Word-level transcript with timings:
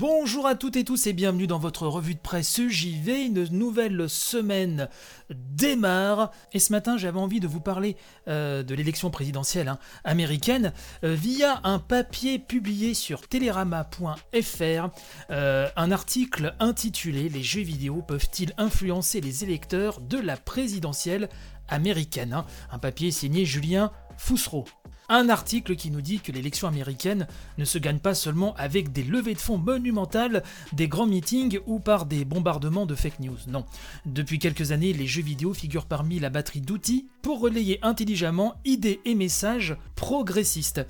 Bonjour 0.00 0.46
à 0.46 0.54
toutes 0.54 0.76
et 0.76 0.84
tous 0.84 1.06
et 1.08 1.12
bienvenue 1.12 1.46
dans 1.46 1.58
votre 1.58 1.86
revue 1.86 2.14
de 2.14 2.20
presse 2.20 2.58
JV. 2.58 3.26
Une 3.26 3.44
nouvelle 3.50 4.08
semaine 4.08 4.88
démarre. 5.28 6.30
Et 6.54 6.58
ce 6.58 6.72
matin, 6.72 6.96
j'avais 6.96 7.18
envie 7.18 7.38
de 7.38 7.46
vous 7.46 7.60
parler 7.60 7.98
euh, 8.26 8.62
de 8.62 8.74
l'élection 8.74 9.10
présidentielle 9.10 9.68
hein, 9.68 9.78
américaine 10.04 10.72
euh, 11.04 11.12
via 11.12 11.60
un 11.64 11.78
papier 11.78 12.38
publié 12.38 12.94
sur 12.94 13.28
telerama.fr. 13.28 14.88
Euh, 15.28 15.68
un 15.76 15.92
article 15.92 16.54
intitulé 16.60 17.28
Les 17.28 17.42
jeux 17.42 17.60
vidéo 17.60 18.00
peuvent-ils 18.00 18.54
influencer 18.56 19.20
les 19.20 19.44
électeurs 19.44 20.00
de 20.00 20.16
la 20.16 20.38
présidentielle 20.38 21.28
américaine? 21.68 22.42
Un 22.72 22.78
papier 22.78 23.10
signé 23.10 23.44
Julien 23.44 23.92
Foussereau. 24.16 24.64
Un 25.12 25.28
article 25.28 25.74
qui 25.74 25.90
nous 25.90 26.02
dit 26.02 26.20
que 26.20 26.30
l'élection 26.30 26.68
américaine 26.68 27.26
ne 27.58 27.64
se 27.64 27.78
gagne 27.78 27.98
pas 27.98 28.14
seulement 28.14 28.54
avec 28.54 28.92
des 28.92 29.02
levées 29.02 29.34
de 29.34 29.40
fonds 29.40 29.58
monumentales, 29.58 30.44
des 30.72 30.86
grands 30.86 31.08
meetings 31.08 31.58
ou 31.66 31.80
par 31.80 32.06
des 32.06 32.24
bombardements 32.24 32.86
de 32.86 32.94
fake 32.94 33.18
news. 33.18 33.36
Non. 33.48 33.64
Depuis 34.06 34.38
quelques 34.38 34.70
années, 34.70 34.92
les 34.92 35.08
jeux 35.08 35.24
vidéo 35.24 35.52
figurent 35.52 35.86
parmi 35.86 36.20
la 36.20 36.30
batterie 36.30 36.60
d'outils 36.60 37.08
pour 37.22 37.40
relayer 37.40 37.80
intelligemment 37.82 38.54
idées 38.64 39.00
et 39.04 39.16
messages 39.16 39.76
progressistes. 39.96 40.86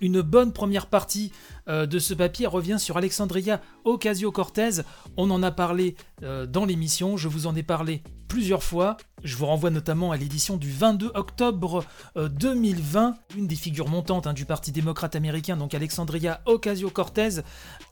Une 0.00 0.22
bonne 0.22 0.52
première 0.52 0.86
partie 0.86 1.32
euh, 1.68 1.86
de 1.86 1.98
ce 1.98 2.14
papier 2.14 2.46
revient 2.46 2.78
sur 2.78 2.96
Alexandria 2.96 3.60
Ocasio-Cortez. 3.84 4.82
On 5.16 5.30
en 5.30 5.42
a 5.42 5.50
parlé 5.50 5.96
euh, 6.22 6.46
dans 6.46 6.64
l'émission, 6.64 7.16
je 7.16 7.26
vous 7.26 7.46
en 7.46 7.56
ai 7.56 7.62
parlé 7.62 8.02
plusieurs 8.28 8.62
fois. 8.62 8.96
Je 9.22 9.36
vous 9.36 9.46
renvoie 9.46 9.70
notamment 9.70 10.10
à 10.10 10.16
l'édition 10.16 10.56
du 10.56 10.70
22 10.70 11.12
octobre 11.14 11.84
2020. 12.16 13.08
Euh, 13.08 13.38
Une 13.38 13.46
des 13.46 13.56
figures 13.64 13.88
montantes 13.88 14.26
hein, 14.26 14.34
du 14.34 14.44
Parti 14.44 14.72
démocrate 14.72 15.16
américain, 15.16 15.56
donc 15.56 15.72
Alexandria 15.72 16.42
Ocasio-Cortez, 16.44 17.40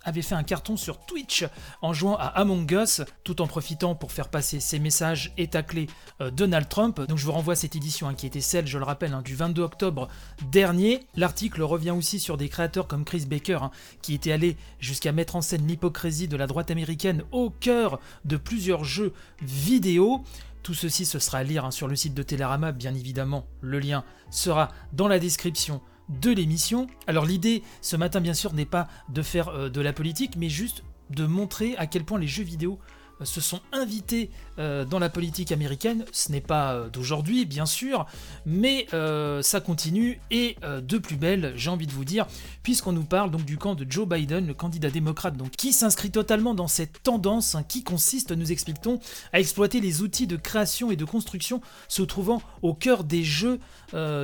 avait 0.04 0.20
fait 0.20 0.34
un 0.34 0.42
carton 0.42 0.76
sur 0.76 0.98
Twitch 0.98 1.46
en 1.80 1.94
jouant 1.94 2.16
à 2.16 2.26
Among 2.26 2.70
Us, 2.70 3.00
tout 3.24 3.40
en 3.40 3.46
profitant 3.46 3.94
pour 3.94 4.12
faire 4.12 4.28
passer 4.28 4.60
ses 4.60 4.78
messages 4.78 5.32
et 5.38 5.48
tacler 5.48 5.86
Donald 6.32 6.68
Trump. 6.68 7.00
Donc 7.00 7.16
je 7.16 7.24
vous 7.24 7.32
renvoie 7.32 7.54
à 7.54 7.56
cette 7.56 7.74
édition 7.74 8.08
hein, 8.08 8.14
qui 8.14 8.26
était 8.26 8.42
celle, 8.42 8.66
je 8.66 8.76
le 8.76 8.84
rappelle, 8.84 9.14
hein, 9.14 9.22
du 9.22 9.34
22 9.34 9.62
octobre 9.62 10.08
dernier. 10.50 11.00
L'article 11.16 11.62
revient 11.62 11.92
aussi 11.92 12.20
sur 12.20 12.36
des 12.36 12.50
créateurs 12.50 12.86
comme 12.86 13.04
Chris 13.04 13.24
Baker 13.26 13.68
qui 14.02 14.14
était 14.14 14.32
allé 14.32 14.56
jusqu'à 14.78 15.12
mettre 15.12 15.36
en 15.36 15.40
scène 15.40 15.66
l'hypocrisie 15.66 16.28
de 16.28 16.36
la 16.36 16.46
droite 16.46 16.70
américaine 16.70 17.22
au 17.32 17.48
cœur 17.48 17.98
de 18.24 18.36
plusieurs 18.36 18.84
jeux 18.84 19.14
vidéo. 19.40 20.22
Tout 20.62 20.74
ceci, 20.74 21.06
ce 21.06 21.18
sera 21.18 21.38
à 21.38 21.42
lire 21.42 21.64
hein, 21.64 21.70
sur 21.72 21.88
le 21.88 21.96
site 21.96 22.14
de 22.14 22.22
Télérama, 22.22 22.70
bien 22.70 22.94
évidemment. 22.94 23.46
Le 23.60 23.80
lien 23.80 24.05
sera 24.30 24.70
dans 24.92 25.08
la 25.08 25.18
description 25.18 25.80
de 26.08 26.30
l'émission. 26.30 26.86
Alors 27.06 27.27
l'idée 27.27 27.62
ce 27.80 27.96
matin, 27.96 28.20
bien 28.20 28.34
sûr, 28.34 28.52
n'est 28.52 28.64
pas 28.64 28.88
de 29.08 29.22
faire 29.22 29.48
euh, 29.48 29.68
de 29.68 29.80
la 29.80 29.92
politique, 29.92 30.36
mais 30.36 30.48
juste 30.48 30.84
de 31.10 31.27
montrer 31.27 31.77
à 31.77 31.86
quel 31.86 32.05
point 32.05 32.18
les 32.18 32.28
jeux 32.28 32.44
vidéo 32.44 32.78
se 33.24 33.41
sont 33.41 33.60
invités 33.72 34.30
euh, 34.58 34.84
dans 34.84 34.98
la 34.98 35.08
politique 35.08 35.52
américaine. 35.52 36.05
Ce 36.12 36.30
n'est 36.30 36.41
pas 36.41 36.74
euh, 36.74 36.88
d'aujourd'hui, 36.88 37.44
bien 37.44 37.66
sûr, 37.66 38.06
mais 38.46 38.86
euh, 38.92 39.42
ça 39.42 39.60
continue 39.60 40.20
et 40.30 40.56
de 40.62 40.98
plus 40.98 41.16
belle, 41.16 41.52
j'ai 41.56 41.70
envie 41.70 41.86
de 41.86 41.92
vous 41.92 42.05
dire, 42.05 42.27
puisqu'on 42.62 42.92
nous 42.92 43.05
parle 43.05 43.30
donc 43.30 43.44
du 43.44 43.58
camp 43.58 43.74
de 43.74 43.86
Joe 43.88 44.06
Biden, 44.06 44.46
le 44.46 44.55
candidat 44.55 44.90
démocrate, 44.90 45.34
qui 45.56 45.72
s'inscrit 45.72 46.10
totalement 46.10 46.55
dans 46.55 46.68
cette 46.68 47.02
tendance 47.02 47.55
hein, 47.55 47.62
qui 47.62 47.83
consiste, 47.83 48.33
nous 48.33 48.52
expliquons, 48.52 49.00
à 49.33 49.40
exploiter 49.40 49.80
les 49.80 50.02
outils 50.02 50.27
de 50.27 50.36
création 50.36 50.90
et 50.90 50.96
de 50.96 51.05
construction 51.05 51.60
se 51.88 52.02
trouvant 52.02 52.42
au 52.62 52.74
cœur 52.74 53.05
des 53.05 53.24
jeux 53.24 53.60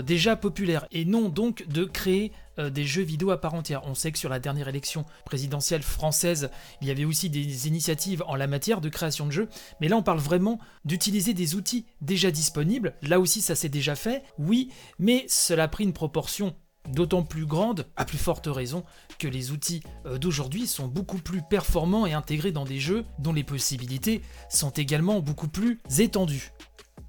déjà 0.04 0.36
populaires, 0.36 0.86
et 0.92 1.04
non 1.04 1.28
donc 1.28 1.66
de 1.68 1.84
créer 1.84 2.32
euh, 2.58 2.70
des 2.70 2.84
jeux 2.84 3.02
vidéo 3.02 3.30
à 3.30 3.40
part 3.40 3.54
entière. 3.54 3.82
On 3.84 3.94
sait 3.94 4.12
que 4.12 4.18
sur 4.18 4.28
la 4.28 4.38
dernière 4.38 4.68
élection 4.68 5.04
présidentielle 5.24 5.82
française, 5.82 6.50
il 6.80 6.88
y 6.88 6.90
avait 6.90 7.04
aussi 7.04 7.30
des 7.30 7.68
initiatives 7.68 8.22
en 8.26 8.34
la 8.34 8.46
matière 8.46 8.80
de 8.80 8.88
création 8.88 9.26
de 9.26 9.32
jeux, 9.32 9.48
mais 9.80 9.88
là 9.88 9.96
on 9.96 10.02
parle 10.02 10.18
vraiment 10.18 10.58
d'utiliser 10.84 11.34
des 11.34 11.54
outils 11.54 11.86
déjà 12.00 12.30
disponibles. 12.30 12.94
Là 13.02 13.20
aussi 13.20 13.40
ça 13.40 13.54
s'est 13.54 13.68
déjà 13.68 13.94
fait, 13.94 14.22
oui, 14.38 14.70
mais 14.98 15.24
cela 15.28 15.64
a 15.64 15.68
pris 15.68 15.84
une 15.84 15.92
proportion 15.92 16.54
d'autant 16.88 17.22
plus 17.22 17.46
grande, 17.46 17.86
à 17.96 18.04
plus 18.04 18.18
forte 18.18 18.46
raison, 18.46 18.84
que 19.18 19.28
les 19.28 19.50
outils 19.50 19.82
euh, 20.06 20.18
d'aujourd'hui 20.18 20.66
sont 20.66 20.88
beaucoup 20.88 21.18
plus 21.18 21.42
performants 21.42 22.06
et 22.06 22.12
intégrés 22.12 22.52
dans 22.52 22.64
des 22.64 22.80
jeux 22.80 23.04
dont 23.18 23.32
les 23.32 23.44
possibilités 23.44 24.22
sont 24.48 24.70
également 24.70 25.20
beaucoup 25.20 25.48
plus 25.48 25.80
étendues. 25.98 26.52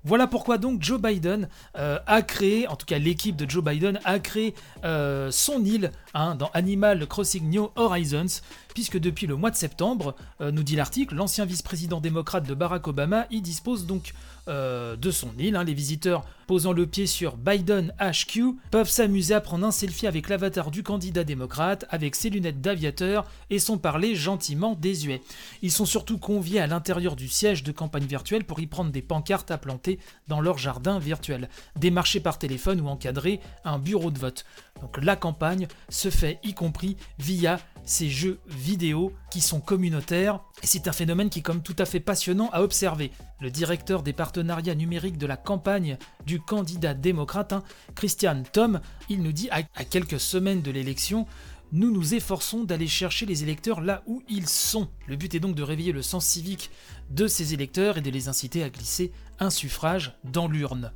Voilà 0.06 0.28
pourquoi 0.28 0.58
donc 0.58 0.82
Joe 0.82 1.02
Biden 1.02 1.50
euh, 1.78 2.00
a 2.08 2.22
créé, 2.22 2.68
en 2.68 2.78
tout 2.78 2.86
cas 2.86 2.98
l'équipe 2.98 3.36
de 3.36 3.50
Joe 3.50 3.64
Biden 3.64 4.00
a 4.06 4.20
créé 4.20 4.56
euh, 4.86 5.30
son 5.30 5.64
île 5.66 5.92
hein, 6.14 6.36
dans 6.36 6.50
Animal 6.54 7.06
Crossing 7.06 7.50
New 7.50 7.70
Horizons, 7.76 8.42
puisque 8.74 8.98
depuis 8.98 9.28
le 9.28 9.36
mois 9.36 9.52
de 9.52 9.58
septembre, 9.58 10.16
euh, 10.40 10.52
nous 10.52 10.64
dit 10.64 10.78
l'article, 10.78 11.16
l'ancien 11.16 11.44
vice-président 11.44 12.00
démocrate 12.00 12.48
de 12.48 12.54
Barack 12.54 12.88
Obama 12.88 13.26
y 13.30 13.42
dispose 13.42 13.86
donc 13.86 14.14
de 14.48 15.12
son 15.12 15.30
île. 15.38 15.56
Hein. 15.56 15.64
Les 15.64 15.76
visiteurs 15.76 16.26
posant 16.48 16.72
le 16.74 16.88
pied 16.88 17.06
sur 17.06 17.38
Biden 17.38 17.94
HQ 18.02 18.56
peuvent 18.72 18.90
s'amuser 18.90 19.36
à 19.36 19.42
prendre 19.42 19.68
un 19.68 19.70
selfie 19.70 20.08
avec 20.08 20.28
l'avatar 20.28 20.72
du 20.72 20.82
candidat 20.82 21.24
démocrate, 21.24 21.86
avec 21.92 22.16
ses 22.16 22.32
lunettes 22.32 22.60
d'aviateur 22.60 23.28
et 23.52 23.60
son 23.60 23.78
parler 23.78 24.16
gentiment 24.16 24.74
désuet. 24.74 25.22
Ils 25.62 25.72
sont 25.72 25.86
surtout 25.86 26.18
conviés 26.18 26.60
à 26.60 26.66
l'intérieur 26.66 27.16
du 27.16 27.28
siège 27.28 27.62
de 27.62 27.72
campagne 27.72 28.08
virtuelle 28.08 28.44
pour 28.44 28.60
y 28.60 28.66
prendre 28.66 28.92
des 28.92 29.04
pancartes 29.04 29.52
à 29.52 29.60
planter 29.60 29.89
dans 30.28 30.42
leur 30.42 30.58
jardin 30.58 31.00
virtuel, 31.00 31.50
démarcher 31.78 32.20
par 32.20 32.38
téléphone 32.38 32.82
ou 32.82 32.88
encadrer 32.88 33.40
un 33.64 33.80
bureau 33.80 34.12
de 34.12 34.20
vote. 34.20 34.46
Donc 34.82 35.04
la 35.04 35.16
campagne 35.16 35.68
se 35.90 36.10
fait 36.10 36.40
y 36.44 36.54
compris 36.54 36.98
via 37.18 37.60
ces 37.84 38.10
jeux 38.10 38.40
vidéo 38.48 39.14
qui 39.32 39.42
sont 39.42 39.60
communautaires 39.62 40.42
et 40.62 40.68
c'est 40.68 40.88
un 40.88 40.92
phénomène 40.92 41.30
qui 41.30 41.40
est 41.40 41.44
comme 41.44 41.64
tout 41.64 41.76
à 41.80 41.86
fait 41.86 42.00
passionnant 42.00 42.50
à 42.52 42.62
observer. 42.62 43.12
Le 43.40 43.50
directeur 43.50 44.04
des 44.04 44.14
partenariats 44.14 44.76
numériques 44.76 45.18
de 45.18 45.26
la 45.26 45.38
campagne 45.38 45.98
du 46.26 46.40
candidat 46.40 46.94
démocrate, 46.94 47.54
hein, 47.54 47.64
Christian 47.96 48.44
Tom, 48.52 48.82
il 49.10 49.24
nous 49.24 49.32
dit 49.32 49.50
à, 49.50 49.62
à 49.76 49.86
quelques 49.86 50.20
semaines 50.20 50.62
de 50.62 50.72
l'élection 50.72 51.26
nous 51.72 51.92
nous 51.92 52.14
efforçons 52.14 52.64
d'aller 52.64 52.88
chercher 52.88 53.26
les 53.26 53.44
électeurs 53.44 53.82
là 53.82 54.04
où 54.08 54.24
ils 54.28 54.48
sont. 54.48 54.90
Le 55.08 55.16
but 55.16 55.36
est 55.36 55.40
donc 55.40 55.56
de 55.56 55.64
réveiller 55.64 55.92
le 55.92 56.02
sens 56.02 56.26
civique 56.26 56.72
de 57.10 57.28
ces 57.28 57.54
électeurs 57.54 57.98
et 57.98 58.02
de 58.02 58.10
les 58.10 58.28
inciter 58.28 58.64
à 58.64 58.70
glisser 58.70 59.12
un 59.40 59.50
suffrage 59.50 60.18
dans 60.24 60.48
l'urne. 60.48 60.92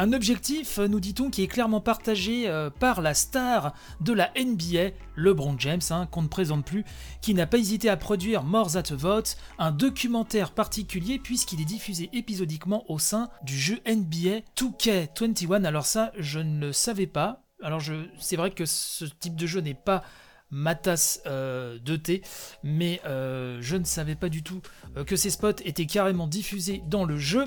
Un 0.00 0.12
objectif, 0.12 0.78
nous 0.78 1.00
dit-on, 1.00 1.28
qui 1.28 1.42
est 1.42 1.48
clairement 1.48 1.80
partagé 1.80 2.48
euh, 2.48 2.70
par 2.70 3.02
la 3.02 3.14
star 3.14 3.74
de 4.00 4.12
la 4.12 4.30
NBA, 4.38 4.94
LeBron 5.16 5.56
James, 5.58 5.80
hein, 5.90 6.06
qu'on 6.06 6.22
ne 6.22 6.28
présente 6.28 6.64
plus, 6.64 6.84
qui 7.20 7.34
n'a 7.34 7.48
pas 7.48 7.58
hésité 7.58 7.88
à 7.88 7.96
produire 7.96 8.44
More 8.44 8.70
That 8.70 8.94
Vote, 8.94 9.36
un 9.58 9.72
documentaire 9.72 10.52
particulier 10.52 11.18
puisqu'il 11.18 11.60
est 11.60 11.64
diffusé 11.64 12.10
épisodiquement 12.12 12.84
au 12.88 13.00
sein 13.00 13.28
du 13.42 13.58
jeu 13.58 13.80
NBA 13.88 14.44
2K21. 14.56 15.64
Alors 15.64 15.86
ça, 15.86 16.12
je 16.16 16.38
ne 16.38 16.66
le 16.66 16.72
savais 16.72 17.08
pas. 17.08 17.47
Alors 17.62 17.80
je, 17.80 17.94
c'est 18.20 18.36
vrai 18.36 18.50
que 18.50 18.66
ce 18.66 19.04
type 19.04 19.36
de 19.36 19.46
jeu 19.46 19.60
n'est 19.60 19.74
pas 19.74 20.04
ma 20.50 20.74
tasse 20.74 21.20
euh, 21.26 21.78
de 21.78 21.96
thé, 21.96 22.22
mais 22.62 23.00
euh, 23.04 23.58
je 23.60 23.76
ne 23.76 23.84
savais 23.84 24.14
pas 24.14 24.28
du 24.28 24.42
tout 24.42 24.62
euh, 24.96 25.04
que 25.04 25.16
ces 25.16 25.30
spots 25.30 25.60
étaient 25.64 25.86
carrément 25.86 26.26
diffusés 26.26 26.82
dans 26.86 27.04
le 27.04 27.18
jeu. 27.18 27.44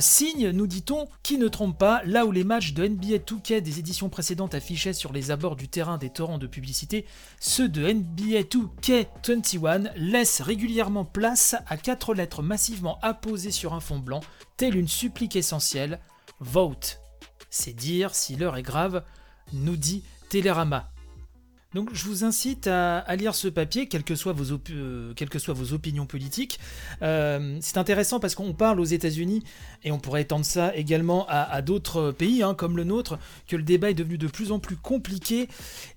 signe, 0.00 0.50
nous 0.50 0.66
dit-on, 0.66 1.08
qui 1.22 1.36
ne 1.36 1.48
trompe 1.48 1.78
pas, 1.78 2.02
là 2.04 2.24
où 2.24 2.32
les 2.32 2.44
matchs 2.44 2.72
de 2.72 2.86
NBA 2.86 3.18
2K 3.18 3.60
des 3.60 3.78
éditions 3.78 4.08
précédentes 4.08 4.54
affichaient 4.54 4.94
sur 4.94 5.12
les 5.12 5.30
abords 5.30 5.56
du 5.56 5.68
terrain 5.68 5.98
des 5.98 6.08
torrents 6.08 6.38
de 6.38 6.46
publicité, 6.46 7.04
ceux 7.38 7.68
de 7.68 7.92
NBA 7.92 8.42
2K21 8.42 9.90
laissent 9.96 10.40
régulièrement 10.40 11.04
place 11.04 11.54
à 11.66 11.76
quatre 11.76 12.14
lettres 12.14 12.42
massivement 12.42 12.98
apposées 13.02 13.50
sur 13.50 13.74
un 13.74 13.80
fond 13.80 13.98
blanc, 13.98 14.20
telle 14.56 14.76
une 14.76 14.88
supplique 14.88 15.36
essentielle, 15.36 16.00
Vote. 16.40 17.00
C'est 17.50 17.74
dire 17.74 18.14
si 18.14 18.36
l'heure 18.36 18.56
est 18.56 18.62
grave, 18.62 19.04
nous 19.52 19.76
dit 19.76 20.02
Télérama. 20.28 20.90
Donc 21.74 21.90
je 21.92 22.04
vous 22.04 22.22
incite 22.22 22.68
à, 22.68 23.04
lire 23.16 23.34
ce 23.34 23.48
papier, 23.48 23.88
quelles 23.88 24.04
que 24.04 24.14
soient 24.14 24.32
vos, 24.32 24.52
euh, 24.52 25.72
opinions 25.72 26.06
politiques. 26.06 26.60
Euh, 27.02 27.58
c'est 27.60 27.78
intéressant 27.78 28.20
parce 28.20 28.36
qu'on 28.36 28.52
parle 28.52 28.78
aux 28.78 28.84
États-Unis, 28.84 29.42
et 29.82 29.90
on 29.90 29.98
pourrait 29.98 30.22
étendre 30.22 30.44
ça 30.44 30.74
également 30.76 31.26
à, 31.28 31.60
d'autres 31.62 32.12
pays, 32.12 32.44
hein, 32.44 32.54
comme 32.54 32.76
le 32.76 32.84
nôtre, 32.84 33.18
que 33.48 33.56
le 33.56 33.64
débat 33.64 33.90
est 33.90 33.94
devenu 33.94 34.18
de 34.18 34.28
plus 34.28 34.52
en 34.52 34.60
plus 34.60 34.76
compliqué, 34.76 35.48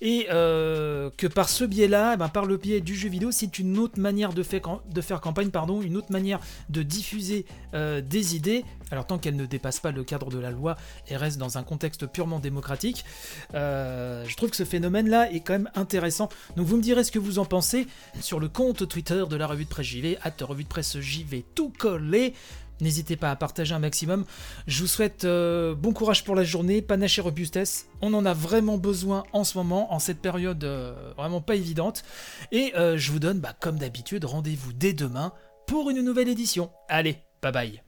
et 0.01 0.27
euh, 0.31 1.11
que 1.15 1.27
par 1.27 1.47
ce 1.47 1.63
biais-là, 1.63 2.13
eh 2.15 2.17
ben, 2.17 2.27
par 2.27 2.45
le 2.45 2.57
biais 2.57 2.81
du 2.81 2.95
jeu 2.95 3.07
vidéo, 3.07 3.31
c'est 3.31 3.59
une 3.59 3.77
autre 3.77 3.99
manière 3.99 4.33
de, 4.33 4.43
de, 4.91 5.01
faire 5.01 5.21
campagne, 5.21 5.51
pardon, 5.51 5.83
une 5.83 5.95
autre 5.95 6.11
manière 6.11 6.39
de 6.69 6.81
diffuser 6.81 7.45
des 7.73 8.35
idées, 8.35 8.65
alors 8.89 9.05
tant 9.05 9.19
qu'elles 9.19 9.35
ne 9.35 9.45
dépassent 9.45 9.79
pas 9.79 9.91
le 9.91 10.03
cadre 10.03 10.31
de 10.31 10.39
la 10.39 10.49
loi 10.49 10.75
et 11.07 11.15
restent 11.15 11.37
dans 11.37 11.59
un 11.59 11.63
contexte 11.63 12.07
purement 12.07 12.39
démocratique. 12.39 13.05
je 13.53 14.35
trouve 14.35 14.49
que 14.49 14.55
ce 14.55 14.65
phénomène-là 14.65 15.31
est 15.31 15.41
quand 15.41 15.66
intéressant. 15.75 16.29
Donc 16.55 16.67
vous 16.67 16.77
me 16.77 16.81
direz 16.81 17.03
ce 17.03 17.11
que 17.11 17.19
vous 17.19 17.39
en 17.39 17.45
pensez 17.45 17.87
sur 18.21 18.39
le 18.39 18.49
compte 18.49 18.87
Twitter 18.87 19.23
de 19.29 19.35
la 19.35 19.47
revue 19.47 19.65
de 19.65 19.69
presse 19.69 19.87
JV, 19.87 20.17
at 20.23 20.33
revue 20.41 20.63
de 20.63 20.69
presse 20.69 20.99
JV 20.99 21.45
tout 21.55 21.71
collé. 21.77 22.33
N'hésitez 22.79 23.15
pas 23.15 23.31
à 23.31 23.35
partager 23.35 23.73
un 23.73 23.79
maximum. 23.79 24.25
Je 24.67 24.81
vous 24.81 24.87
souhaite 24.87 25.25
euh, 25.25 25.73
bon 25.73 25.93
courage 25.93 26.23
pour 26.23 26.35
la 26.35 26.43
journée, 26.43 26.81
panache 26.81 27.17
et 27.17 27.21
robustesse. 27.21 27.87
On 28.01 28.13
en 28.13 28.25
a 28.25 28.33
vraiment 28.33 28.77
besoin 28.77 29.23
en 29.33 29.43
ce 29.43 29.57
moment, 29.57 29.93
en 29.93 29.99
cette 29.99 30.19
période 30.19 30.63
euh, 30.63 30.93
vraiment 31.17 31.41
pas 31.41 31.55
évidente. 31.55 32.03
Et 32.51 32.73
euh, 32.75 32.97
je 32.97 33.11
vous 33.11 33.19
donne, 33.19 33.39
bah, 33.39 33.55
comme 33.59 33.77
d'habitude, 33.77 34.25
rendez-vous 34.25 34.73
dès 34.73 34.93
demain 34.93 35.33
pour 35.65 35.89
une 35.89 36.01
nouvelle 36.01 36.29
édition. 36.29 36.71
Allez, 36.87 37.17
bye 37.41 37.51
bye. 37.51 37.86